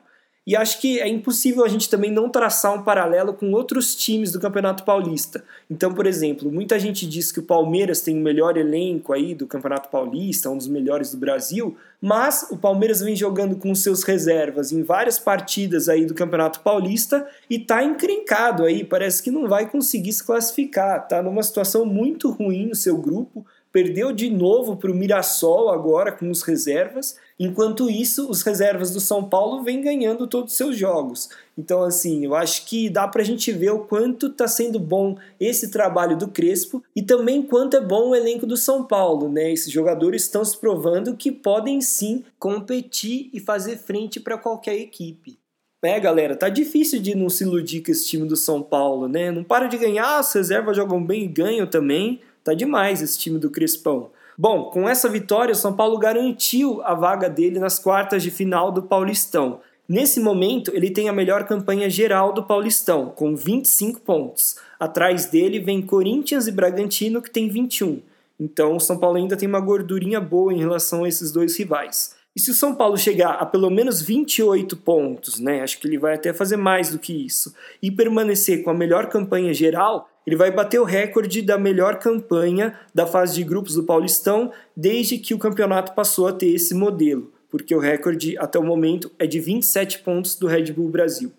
E 0.46 0.58
acho 0.58 0.82
que 0.82 1.00
é 1.00 1.08
impossível 1.08 1.64
a 1.64 1.70
gente 1.70 1.90
também 1.90 2.12
não 2.12 2.28
traçar 2.28 2.74
um 2.74 2.84
paralelo 2.84 3.34
com 3.34 3.52
outros 3.54 3.96
times 3.96 4.30
do 4.30 4.42
Campeonato 4.42 4.84
Paulista. 4.84 5.42
Então, 5.72 5.94
por 5.94 6.06
exemplo, 6.06 6.52
muita 6.52 6.78
gente 6.78 7.08
diz 7.08 7.32
que 7.32 7.40
o 7.40 7.44
Palmeiras 7.44 8.02
tem 8.02 8.18
o 8.18 8.22
melhor 8.22 8.58
elenco 8.58 9.14
aí 9.14 9.34
do 9.34 9.48
Campeonato 9.48 9.90
Paulista, 9.90 10.50
um 10.50 10.58
dos 10.58 10.68
melhores 10.68 11.12
do 11.12 11.18
Brasil, 11.18 11.78
mas 12.02 12.48
o 12.52 12.58
Palmeiras 12.58 13.00
vem 13.00 13.16
jogando 13.16 13.56
com 13.56 13.74
seus 13.74 14.04
reservas 14.04 14.74
em 14.74 14.84
várias 14.84 15.18
partidas 15.18 15.88
aí 15.88 16.06
do 16.06 16.14
Campeonato 16.14 16.60
Paulista 16.60 17.26
e 17.50 17.58
tá 17.58 17.82
encrencado 17.82 18.66
aí, 18.66 18.84
parece 18.84 19.24
que 19.24 19.32
não 19.32 19.48
vai 19.48 19.70
conseguir 19.70 20.12
se 20.12 20.26
classificar, 20.26 21.08
tá 21.08 21.24
numa 21.24 21.42
situação 21.42 21.86
muito 21.86 22.30
ruim 22.30 22.68
no 22.68 22.76
seu 22.76 22.98
grupo, 22.98 23.46
perdeu 23.74 24.14
de 24.14 24.30
novo 24.30 24.78
para 24.78 24.92
o 24.92 24.96
Mirassol 24.96 25.70
agora 25.70 26.12
com 26.12 26.30
os 26.30 26.44
reservas 26.44 27.18
Enquanto 27.40 27.90
isso, 27.90 28.30
os 28.30 28.42
reservas 28.44 28.92
do 28.92 29.00
São 29.00 29.28
Paulo 29.28 29.64
vêm 29.64 29.82
ganhando 29.82 30.28
todos 30.28 30.52
os 30.52 30.58
seus 30.58 30.78
jogos. 30.78 31.30
Então, 31.58 31.84
assim, 31.84 32.24
eu 32.24 32.36
acho 32.36 32.66
que 32.66 32.90
dá 32.90 33.08
para 33.08 33.22
a 33.22 33.26
gente 33.26 33.52
ver 33.52 33.72
o 33.72 33.80
quanto 33.80 34.28
está 34.28 34.48
sendo 34.48 34.80
bom 34.80 35.18
esse 35.40 35.72
trabalho 35.72 36.16
do 36.16 36.28
Crespo 36.28 36.84
e 36.96 37.02
também 37.02 37.42
quanto 37.42 37.76
é 37.76 37.82
bom 37.82 38.10
o 38.10 38.16
elenco 38.16 38.46
do 38.46 38.56
São 38.56 38.86
Paulo, 38.86 39.30
né? 39.30 39.52
Esses 39.52 39.72
jogadores 39.72 40.24
estão 40.24 40.46
se 40.46 40.58
provando 40.58 41.18
que 41.18 41.32
podem 41.32 41.82
sim 41.82 42.24
competir 42.38 43.30
e 43.34 43.40
fazer 43.40 43.78
frente 43.78 44.20
para 44.20 44.38
qualquer 44.38 44.76
equipe. 44.76 45.40
É, 45.84 46.00
galera, 46.00 46.36
tá 46.36 46.48
difícil 46.48 47.02
de 47.02 47.14
não 47.14 47.30
se 47.30 47.44
iludir 47.44 47.82
com 47.82 47.92
esse 47.92 48.08
time 48.08 48.26
do 48.26 48.38
São 48.38 48.62
Paulo, 48.62 49.10
né? 49.10 49.32
Não 49.32 49.44
para 49.44 49.68
de 49.68 49.78
ganhar, 49.78 50.18
as 50.18 50.32
reservas 50.32 50.78
jogam 50.78 51.04
bem 51.04 51.26
e 51.26 51.28
ganham 51.28 51.68
também. 51.68 52.22
Tá 52.44 52.54
demais 52.54 53.02
esse 53.02 53.18
time 53.18 53.40
do 53.40 53.50
Crespão. 53.50 54.12
Bom, 54.38 54.66
com 54.66 54.90
essa 54.90 55.08
vitória, 55.08 55.54
o 55.54 55.56
São 55.56 55.74
Paulo 55.74 55.98
garantiu 55.98 56.82
a 56.84 56.94
vaga 56.94 57.30
dele 57.30 57.60
nas 57.60 57.78
quartas 57.78 58.24
de 58.24 58.32
final 58.32 58.72
do 58.72 58.84
Paulistão. 58.84 59.60
Nesse 59.88 60.20
momento, 60.20 60.72
ele 60.74 60.90
tem 60.90 61.08
a 61.08 61.14
melhor 61.14 61.46
campanha 61.46 61.90
geral 61.90 62.34
do 62.34 62.44
Paulistão, 62.44 63.08
com 63.08 63.36
25 63.36 64.02
pontos. 64.02 64.58
Atrás 64.80 65.28
dele 65.28 65.60
vem 65.60 65.82
Corinthians 65.82 66.48
e 66.48 66.52
Bragantino, 66.52 67.22
que 67.22 67.30
tem 67.30 67.48
21. 67.48 68.02
Então, 68.40 68.76
o 68.76 68.80
São 68.80 68.98
Paulo 68.98 69.18
ainda 69.18 69.38
tem 69.38 69.48
uma 69.48 69.60
gordurinha 69.60 70.20
boa 70.20 70.54
em 70.54 70.60
relação 70.60 71.04
a 71.04 71.08
esses 71.08 71.32
dois 71.32 71.56
rivais. 71.58 72.16
E 72.36 72.40
se 72.40 72.50
o 72.50 72.54
São 72.54 72.74
Paulo 72.74 72.98
chegar 72.98 73.34
a 73.34 73.46
pelo 73.46 73.70
menos 73.70 74.02
28 74.02 74.76
pontos, 74.78 75.40
né, 75.40 75.62
acho 75.62 75.80
que 75.80 75.88
ele 75.88 76.00
vai 76.00 76.16
até 76.16 76.34
fazer 76.34 76.58
mais 76.58 76.90
do 76.90 76.98
que 76.98 77.14
isso, 77.14 77.54
e 77.82 77.92
permanecer 77.92 78.64
com 78.64 78.72
a 78.72 78.74
melhor 78.74 79.08
campanha 79.08 79.54
geral, 79.54 80.10
ele 80.26 80.36
vai 80.36 80.52
bater 80.52 80.80
o 80.80 80.86
recorde 80.86 81.42
da 81.42 81.58
melhor 81.58 82.00
campanha 82.00 82.80
da 82.94 83.06
fase 83.06 83.36
de 83.36 83.44
grupos 83.44 83.76
do 83.76 83.84
Paulistão 83.84 84.52
desde 84.76 85.18
que 85.18 85.34
o 85.34 85.40
campeonato 85.40 85.94
passou 85.94 86.28
a 86.28 86.34
ter 86.34 86.50
esse 86.50 86.74
modelo. 86.74 87.32
porque 87.50 87.76
o 87.76 87.80
recorde 87.80 88.36
até 88.40 88.58
o 88.58 88.64
momento 88.64 89.12
é 89.20 89.28
de 89.28 89.40
27 89.40 90.00
pontos 90.00 90.34
do 90.34 90.48
Red 90.48 90.72
Bull 90.72 90.90
Brasil. 90.90 91.32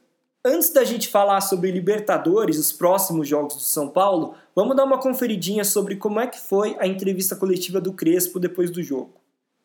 Antes 0.44 0.70
da 0.70 0.84
gente 0.84 1.08
falar 1.08 1.40
sobre 1.40 1.72
Libertadores, 1.72 2.56
os 2.56 2.70
próximos 2.70 3.26
jogos 3.26 3.54
do 3.54 3.62
São 3.62 3.88
Paulo, 3.88 4.34
vamos 4.54 4.76
dar 4.76 4.84
uma 4.84 5.00
conferidinha 5.00 5.64
sobre 5.64 5.96
como 5.96 6.20
é 6.20 6.28
que 6.28 6.38
foi 6.38 6.76
a 6.78 6.86
entrevista 6.86 7.34
coletiva 7.34 7.80
do 7.80 7.92
Crespo 7.94 8.38
depois 8.38 8.70
do 8.70 8.80
jogo. 8.80 9.14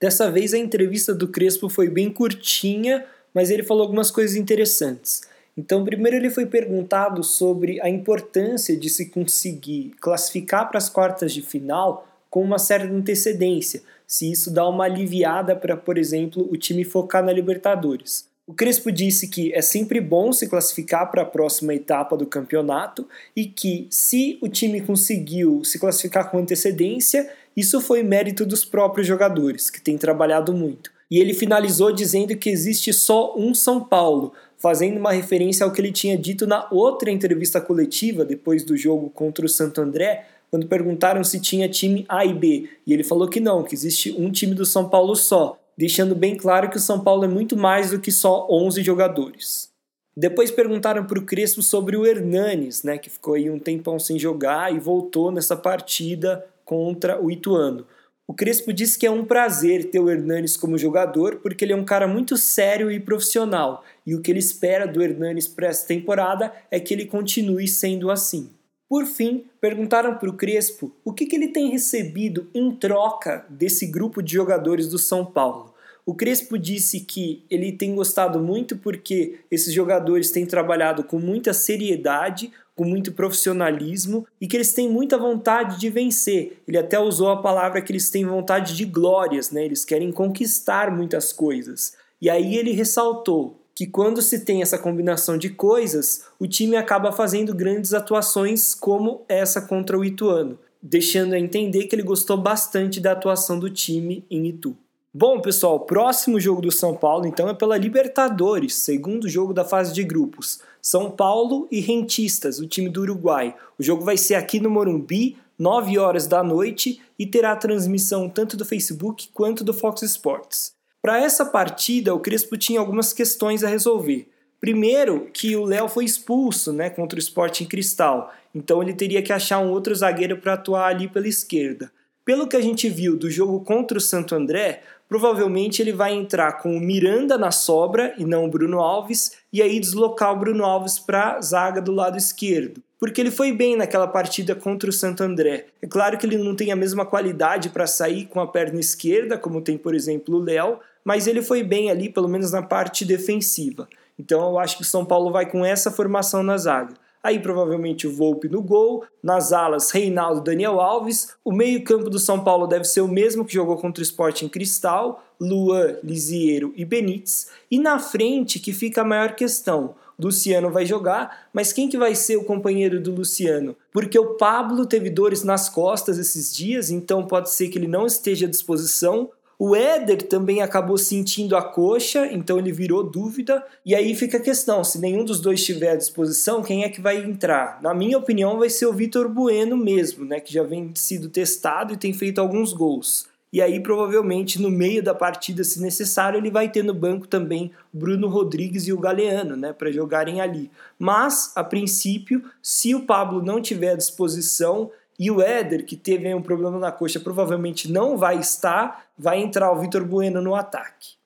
Dessa 0.01 0.31
vez 0.31 0.53
a 0.53 0.57
entrevista 0.57 1.13
do 1.13 1.27
Crespo 1.27 1.67
foi 1.67 1.89
bem 1.89 2.09
curtinha, 2.09 3.05
mas 3.31 3.51
ele 3.51 3.61
falou 3.61 3.83
algumas 3.83 4.09
coisas 4.09 4.35
interessantes. 4.35 5.21
Então, 5.59 5.83
primeiro 5.83 6.15
ele 6.15 6.29
foi 6.29 6.45
perguntado 6.45 7.21
sobre 7.21 7.81
a 7.81 7.89
importância 7.89 8.77
de 8.77 8.89
se 8.89 9.07
conseguir 9.07 9.91
classificar 9.99 10.69
para 10.69 10.77
as 10.77 10.89
quartas 10.89 11.33
de 11.33 11.41
final 11.41 12.07
com 12.29 12.41
uma 12.41 12.57
certa 12.57 12.87
antecedência, 12.87 13.81
se 14.07 14.31
isso 14.31 14.49
dá 14.49 14.65
uma 14.69 14.85
aliviada 14.85 15.53
para, 15.57 15.75
por 15.75 15.97
exemplo, 15.97 16.47
o 16.49 16.55
time 16.55 16.85
focar 16.85 17.21
na 17.25 17.33
Libertadores. 17.33 18.25
O 18.47 18.53
Crespo 18.53 18.89
disse 18.89 19.27
que 19.27 19.53
é 19.53 19.61
sempre 19.61 19.99
bom 19.99 20.31
se 20.31 20.47
classificar 20.47 21.11
para 21.11 21.23
a 21.23 21.25
próxima 21.25 21.73
etapa 21.75 22.15
do 22.15 22.25
campeonato 22.25 23.05
e 23.35 23.43
que, 23.43 23.85
se 23.89 24.39
o 24.41 24.47
time 24.47 24.79
conseguiu 24.79 25.61
se 25.65 25.77
classificar 25.77 26.31
com 26.31 26.37
antecedência, 26.37 27.29
isso 27.53 27.81
foi 27.81 28.01
mérito 28.01 28.45
dos 28.45 28.63
próprios 28.63 29.05
jogadores, 29.05 29.69
que 29.69 29.81
têm 29.81 29.97
trabalhado 29.97 30.53
muito. 30.53 30.89
E 31.11 31.19
ele 31.19 31.33
finalizou 31.33 31.91
dizendo 31.91 32.37
que 32.37 32.49
existe 32.49 32.93
só 32.93 33.35
um 33.35 33.53
São 33.53 33.83
Paulo, 33.83 34.31
fazendo 34.59 34.97
uma 34.97 35.11
referência 35.11 35.65
ao 35.65 35.71
que 35.71 35.81
ele 35.81 35.91
tinha 35.91 36.17
dito 36.17 36.45
na 36.45 36.67
outra 36.69 37.09
entrevista 37.09 37.59
coletiva 37.59 38.23
depois 38.23 38.63
do 38.63 38.77
jogo 38.77 39.09
contra 39.09 39.45
o 39.45 39.49
Santo 39.49 39.81
André, 39.81 40.27
quando 40.51 40.67
perguntaram 40.67 41.23
se 41.23 41.39
tinha 41.39 41.67
time 41.67 42.05
A 42.07 42.25
e 42.25 42.33
B. 42.33 42.69
E 42.85 42.93
ele 42.93 43.03
falou 43.03 43.27
que 43.27 43.39
não, 43.39 43.63
que 43.63 43.73
existe 43.73 44.11
um 44.17 44.29
time 44.29 44.53
do 44.53 44.65
São 44.65 44.89
Paulo 44.89 45.15
só 45.15 45.57
deixando 45.79 46.13
bem 46.13 46.35
claro 46.35 46.69
que 46.69 46.75
o 46.75 46.81
São 46.81 46.99
Paulo 46.99 47.23
é 47.23 47.27
muito 47.29 47.55
mais 47.55 47.91
do 47.91 47.99
que 47.99 48.11
só 48.11 48.45
11 48.51 48.83
jogadores. 48.83 49.69
Depois 50.15 50.51
perguntaram 50.51 51.05
para 51.05 51.17
o 51.17 51.25
Crespo 51.25 51.61
sobre 51.61 51.95
o 51.95 52.05
Hernanes, 52.05 52.83
né, 52.83 52.97
que 52.97 53.09
ficou 53.09 53.35
aí 53.35 53.49
um 53.49 53.57
tempão 53.57 53.97
sem 53.97 54.19
jogar 54.19 54.75
e 54.75 54.77
voltou 54.77 55.31
nessa 55.31 55.55
partida 55.55 56.45
contra 56.65 57.23
o 57.23 57.31
Ituano. 57.31 57.87
O 58.29 58.33
Crespo 58.35 58.71
disse 58.71 58.99
que 58.99 59.07
é 59.07 59.09
um 59.09 59.25
prazer 59.25 59.89
ter 59.89 59.99
o 59.99 60.07
Hernanes 60.07 60.55
como 60.55 60.77
jogador, 60.77 61.37
porque 61.37 61.65
ele 61.65 61.73
é 61.73 61.75
um 61.75 61.83
cara 61.83 62.07
muito 62.07 62.37
sério 62.37 62.91
e 62.91 62.99
profissional, 62.99 63.83
e 64.05 64.13
o 64.13 64.21
que 64.21 64.29
ele 64.29 64.37
espera 64.37 64.85
do 64.85 65.01
Hernanes 65.01 65.47
para 65.47 65.65
essa 65.65 65.87
temporada 65.87 66.53
é 66.69 66.79
que 66.79 66.93
ele 66.93 67.07
continue 67.07 67.67
sendo 67.67 68.11
assim. 68.11 68.51
Por 68.87 69.07
fim, 69.07 69.45
perguntaram 69.59 70.15
para 70.15 70.29
o 70.29 70.37
Crespo 70.37 70.95
o 71.03 71.11
que, 71.11 71.25
que 71.25 71.35
ele 71.35 71.47
tem 71.47 71.71
recebido 71.71 72.47
em 72.53 72.69
troca 72.69 73.47
desse 73.49 73.87
grupo 73.87 74.21
de 74.21 74.33
jogadores 74.33 74.87
do 74.87 74.99
São 74.99 75.25
Paulo. 75.25 75.73
O 76.05 76.13
Crespo 76.13 76.55
disse 76.55 76.99
que 76.99 77.43
ele 77.49 77.71
tem 77.71 77.95
gostado 77.95 78.39
muito 78.39 78.77
porque 78.77 79.39
esses 79.49 79.73
jogadores 79.73 80.29
têm 80.29 80.45
trabalhado 80.45 81.03
com 81.03 81.17
muita 81.17 81.51
seriedade, 81.51 82.51
com 82.79 82.85
muito 82.85 83.11
profissionalismo 83.11 84.25
e 84.39 84.47
que 84.47 84.55
eles 84.55 84.71
têm 84.71 84.87
muita 84.87 85.17
vontade 85.17 85.77
de 85.77 85.89
vencer. 85.89 86.63
Ele 86.65 86.77
até 86.77 86.97
usou 86.97 87.27
a 87.27 87.41
palavra 87.41 87.81
que 87.81 87.91
eles 87.91 88.09
têm 88.09 88.23
vontade 88.23 88.73
de 88.73 88.85
glórias, 88.85 89.51
né? 89.51 89.65
Eles 89.65 89.83
querem 89.83 90.13
conquistar 90.13 90.89
muitas 90.89 91.33
coisas. 91.33 91.91
E 92.21 92.29
aí 92.29 92.55
ele 92.55 92.71
ressaltou 92.71 93.59
que 93.75 93.85
quando 93.85 94.21
se 94.21 94.45
tem 94.45 94.61
essa 94.61 94.77
combinação 94.77 95.37
de 95.37 95.49
coisas, 95.49 96.23
o 96.39 96.47
time 96.47 96.77
acaba 96.77 97.11
fazendo 97.11 97.53
grandes 97.53 97.93
atuações 97.93 98.73
como 98.73 99.25
essa 99.27 99.59
contra 99.61 99.99
o 99.99 100.05
Ituano, 100.05 100.57
deixando 100.81 101.33
a 101.33 101.39
entender 101.39 101.83
que 101.83 101.93
ele 101.97 102.03
gostou 102.03 102.37
bastante 102.37 103.01
da 103.01 103.11
atuação 103.11 103.59
do 103.59 103.69
time 103.69 104.23
em 104.31 104.47
Itu. 104.47 104.73
Bom, 105.11 105.41
pessoal, 105.41 105.77
o 105.77 105.79
próximo 105.79 106.39
jogo 106.39 106.61
do 106.61 106.71
São 106.71 106.95
Paulo 106.95 107.25
então 107.25 107.49
é 107.49 107.53
pela 107.55 107.75
Libertadores, 107.75 108.75
segundo 108.75 109.27
jogo 109.27 109.55
da 109.55 109.65
fase 109.65 109.91
de 109.91 110.03
grupos. 110.03 110.61
São 110.79 111.09
Paulo 111.09 111.67
e 111.71 111.79
Rentistas, 111.79 112.59
o 112.59 112.67
time 112.67 112.89
do 112.89 113.01
Uruguai. 113.01 113.55
O 113.79 113.81
jogo 113.81 114.05
vai 114.05 114.17
ser 114.17 114.35
aqui 114.35 114.59
no 114.59 114.69
Morumbi, 114.69 115.35
9 115.57 115.97
horas 115.97 116.27
da 116.27 116.43
noite, 116.43 117.01
e 117.17 117.25
terá 117.25 117.55
transmissão 117.55 118.29
tanto 118.29 118.55
do 118.55 118.63
Facebook 118.63 119.29
quanto 119.33 119.63
do 119.63 119.73
Fox 119.73 120.03
Sports. 120.03 120.73
Para 121.01 121.19
essa 121.19 121.43
partida, 121.43 122.13
o 122.13 122.19
Crespo 122.19 122.55
tinha 122.55 122.79
algumas 122.79 123.11
questões 123.11 123.63
a 123.63 123.67
resolver. 123.67 124.29
Primeiro, 124.61 125.27
que 125.33 125.55
o 125.55 125.65
Léo 125.65 125.89
foi 125.89 126.05
expulso 126.05 126.71
né, 126.71 126.87
contra 126.87 127.17
o 127.17 127.19
Sporting 127.19 127.65
Cristal, 127.65 128.31
então 128.53 128.83
ele 128.83 128.93
teria 128.93 129.23
que 129.23 129.33
achar 129.33 129.57
um 129.57 129.71
outro 129.71 129.95
zagueiro 129.95 130.37
para 130.37 130.53
atuar 130.53 130.85
ali 130.85 131.07
pela 131.07 131.27
esquerda. 131.27 131.91
Pelo 132.23 132.47
que 132.47 132.55
a 132.55 132.61
gente 132.61 132.87
viu 132.87 133.17
do 133.17 133.31
jogo 133.31 133.61
contra 133.61 133.97
o 133.97 134.01
Santo 134.01 134.35
André, 134.35 134.83
provavelmente 135.09 135.81
ele 135.81 135.91
vai 135.91 136.13
entrar 136.13 136.53
com 136.61 136.77
o 136.77 136.79
Miranda 136.79 137.37
na 137.37 137.51
sobra 137.51 138.13
e 138.17 138.23
não 138.23 138.45
o 138.45 138.49
Bruno 138.49 138.79
Alves, 138.79 139.33
e 139.51 139.59
aí 139.61 139.79
deslocar 139.79 140.31
o 140.31 140.39
Bruno 140.39 140.63
Alves 140.63 140.99
para 140.99 141.33
a 141.33 141.41
zaga 141.41 141.81
do 141.81 141.91
lado 141.91 142.15
esquerdo. 142.15 142.81
Porque 142.99 143.19
ele 143.19 143.31
foi 143.31 143.51
bem 143.51 143.75
naquela 143.75 144.07
partida 144.07 144.53
contra 144.53 144.89
o 144.89 144.93
Santo 144.93 145.23
André. 145.23 145.65
É 145.81 145.87
claro 145.87 146.17
que 146.17 146.25
ele 146.25 146.37
não 146.37 146.55
tem 146.55 146.71
a 146.71 146.75
mesma 146.75 147.05
qualidade 147.05 147.69
para 147.69 147.87
sair 147.87 148.25
com 148.25 148.39
a 148.39 148.47
perna 148.47 148.79
esquerda, 148.79 149.37
como 149.37 149.61
tem, 149.61 149.77
por 149.77 149.95
exemplo, 149.95 150.35
o 150.35 150.43
Léo, 150.43 150.79
mas 151.03 151.25
ele 151.25 151.41
foi 151.41 151.63
bem 151.63 151.89
ali, 151.89 152.09
pelo 152.09 152.27
menos 152.27 152.51
na 152.51 152.61
parte 152.61 153.03
defensiva. 153.03 153.87
Então 154.19 154.41
eu 154.49 154.59
acho 154.59 154.75
que 154.75 154.83
o 154.83 154.85
São 154.85 155.05
Paulo 155.05 155.31
vai 155.31 155.49
com 155.49 155.65
essa 155.65 155.89
formação 155.89 156.43
na 156.43 156.57
zaga. 156.57 156.93
Aí 157.21 157.39
provavelmente 157.39 158.07
o 158.07 158.13
Volpe 158.13 158.47
no 158.47 158.61
gol, 158.61 159.03
nas 159.21 159.51
alas 159.51 159.91
Reinaldo 159.91 160.41
Daniel 160.41 160.79
Alves, 160.79 161.35
o 161.43 161.51
meio-campo 161.51 162.09
do 162.09 162.17
São 162.17 162.43
Paulo 162.43 162.65
deve 162.65 162.85
ser 162.85 163.01
o 163.01 163.07
mesmo 163.07 163.43
que 163.43 163.53
jogou 163.53 163.77
contra 163.77 164.01
o 164.01 164.03
Sport 164.03 164.43
em 164.43 164.49
Cristal, 164.49 165.23
Luan, 165.39 165.97
Lisiero 166.03 166.73
e 166.75 166.85
Benítez, 166.85 167.49
e 167.69 167.79
na 167.79 167.99
frente 167.99 168.59
que 168.59 168.71
fica 168.71 169.01
a 169.01 169.05
maior 169.05 169.35
questão. 169.35 169.95
Luciano 170.19 170.69
vai 170.69 170.85
jogar, 170.85 171.47
mas 171.53 171.71
quem 171.71 171.87
que 171.87 171.97
vai 171.97 172.13
ser 172.13 172.35
o 172.35 172.43
companheiro 172.43 172.99
do 172.99 173.15
Luciano? 173.15 173.73
Porque 173.89 174.19
o 174.19 174.35
Pablo 174.35 174.85
teve 174.85 175.09
dores 175.09 175.43
nas 175.43 175.69
costas 175.69 176.17
esses 176.17 176.53
dias, 176.53 176.89
então 176.89 177.25
pode 177.25 177.49
ser 177.49 177.69
que 177.69 177.77
ele 177.77 177.87
não 177.87 178.05
esteja 178.05 178.45
à 178.45 178.49
disposição. 178.49 179.31
O 179.61 179.75
Éder 179.75 180.25
também 180.29 180.61
acabou 180.61 180.97
sentindo 180.97 181.53
a 181.57 181.61
coxa, 181.61 182.25
então 182.31 182.57
ele 182.57 182.71
virou 182.71 183.03
dúvida. 183.03 183.61
E 183.85 183.93
aí 183.93 184.15
fica 184.15 184.37
a 184.37 184.41
questão: 184.41 184.85
se 184.85 184.97
nenhum 184.99 185.25
dos 185.25 185.41
dois 185.41 185.59
estiver 185.59 185.91
à 185.91 185.95
disposição, 185.97 186.63
quem 186.63 186.85
é 186.85 186.89
que 186.89 187.01
vai 187.01 187.17
entrar? 187.17 187.81
Na 187.81 187.93
minha 187.93 188.17
opinião, 188.17 188.57
vai 188.57 188.69
ser 188.69 188.85
o 188.85 188.93
Vitor 188.93 189.27
Bueno 189.27 189.75
mesmo, 189.75 190.23
né? 190.23 190.39
Que 190.39 190.53
já 190.53 190.63
vem 190.63 190.91
sido 190.95 191.27
testado 191.27 191.93
e 191.93 191.97
tem 191.97 192.13
feito 192.13 192.39
alguns 192.39 192.71
gols. 192.71 193.27
E 193.51 193.61
aí, 193.61 193.81
provavelmente, 193.81 194.61
no 194.61 194.69
meio 194.69 195.03
da 195.03 195.13
partida, 195.13 195.63
se 195.63 195.81
necessário, 195.81 196.37
ele 196.37 196.51
vai 196.51 196.71
ter 196.71 196.83
no 196.83 196.93
banco 196.93 197.27
também 197.27 197.71
Bruno 197.91 198.29
Rodrigues 198.29 198.87
e 198.87 198.93
o 198.93 198.99
Galeano, 198.99 199.57
né, 199.57 199.73
para 199.73 199.91
jogarem 199.91 200.39
ali. 200.39 200.69
Mas, 200.99 201.51
a 201.55 201.63
princípio, 201.63 202.43
se 202.61 202.93
o 202.93 203.07
Pablo 203.07 203.41
não 203.41 203.59
tiver 203.59 203.93
à 203.93 203.95
disposição, 203.95 204.91
e 205.19 205.29
o 205.29 205.41
Éder, 205.41 205.85
que 205.85 205.97
teve 205.97 206.33
um 206.33 206.41
problema 206.41 206.79
na 206.79 206.91
coxa, 206.91 207.19
provavelmente 207.19 207.91
não 207.91 208.17
vai 208.17 208.39
estar, 208.39 209.05
vai 209.17 209.41
entrar 209.41 209.69
o 209.71 209.79
Vitor 209.79 210.05
Bueno 210.05 210.41
no 210.41 210.55
ataque. 210.55 211.19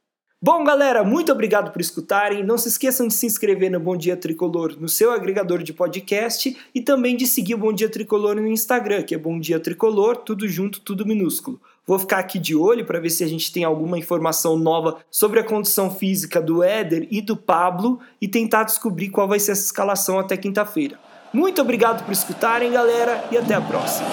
Bom, 0.45 0.61
galera, 0.65 1.05
muito 1.05 1.31
obrigado 1.31 1.71
por 1.71 1.79
escutarem. 1.79 2.43
Não 2.43 2.57
se 2.57 2.67
esqueçam 2.67 3.07
de 3.07 3.13
se 3.13 3.25
inscrever 3.25 3.71
no 3.71 3.79
Bom 3.79 3.95
Dia 3.95 4.17
Tricolor 4.17 4.75
no 4.77 4.89
seu 4.89 5.09
agregador 5.09 5.63
de 5.63 5.71
podcast 5.71 6.57
e 6.75 6.81
também 6.81 7.15
de 7.15 7.25
seguir 7.25 7.55
o 7.55 7.59
Bom 7.59 7.71
Dia 7.71 7.87
Tricolor 7.87 8.35
no 8.35 8.47
Instagram, 8.47 9.03
que 9.03 9.15
é 9.15 9.17
Bom 9.17 9.39
Dia 9.39 9.57
Tricolor, 9.57 10.17
tudo 10.17 10.45
junto, 10.45 10.81
tudo 10.81 11.05
minúsculo. 11.05 11.61
Vou 11.87 11.97
ficar 11.97 12.17
aqui 12.17 12.39
de 12.39 12.53
olho 12.53 12.85
para 12.85 12.99
ver 12.99 13.09
se 13.09 13.23
a 13.23 13.27
gente 13.27 13.53
tem 13.53 13.63
alguma 13.63 13.97
informação 13.97 14.57
nova 14.57 14.97
sobre 15.09 15.39
a 15.39 15.45
condição 15.45 15.89
física 15.89 16.41
do 16.41 16.61
Éder 16.61 17.07
e 17.09 17.21
do 17.21 17.37
Pablo 17.37 18.01
e 18.19 18.27
tentar 18.27 18.63
descobrir 18.63 19.11
qual 19.11 19.29
vai 19.29 19.39
ser 19.39 19.53
essa 19.53 19.63
escalação 19.63 20.19
até 20.19 20.35
quinta-feira. 20.35 20.99
Muito 21.33 21.63
obrigado 21.63 22.03
por 22.03 22.13
escutarem, 22.13 22.71
galera, 22.71 23.25
e 23.31 23.37
até 23.37 23.55
a 23.55 23.61
próxima. 23.61 24.07